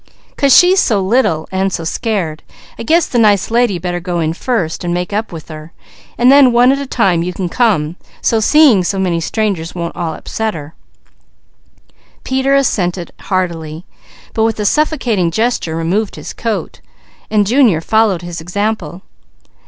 "'Cause 0.35 0.57
she's 0.57 0.79
so 0.79 0.99
little 0.99 1.47
and 1.51 1.71
so 1.71 1.83
scared, 1.83 2.41
I 2.79 2.81
guess 2.81 3.05
the 3.05 3.19
nice 3.19 3.51
lady 3.51 3.77
better 3.77 3.99
go 3.99 4.19
in 4.19 4.33
first, 4.33 4.83
and 4.83 4.95
make 4.95 5.13
up 5.13 5.31
with 5.31 5.47
her. 5.49 5.73
Then 6.17 6.51
one 6.51 6.71
at 6.71 6.79
a 6.79 6.87
time 6.87 7.21
you 7.21 7.31
can 7.33 7.49
come, 7.49 7.97
so 8.19 8.39
so 8.39 8.97
many 8.97 9.19
strangers 9.21 9.75
won't 9.75 9.95
upset 9.95 10.55
her." 10.55 10.73
Peter 12.23 12.55
assented 12.55 13.11
heartily, 13.19 13.85
but 14.33 14.43
with 14.43 14.59
a 14.59 14.65
suffocating 14.65 15.29
gesture 15.29 15.75
removed 15.75 16.15
his 16.15 16.33
coat, 16.33 16.81
so 17.31 17.43
Junior 17.43 17.79
followed 17.79 18.23
his 18.23 18.41
example. 18.41 19.03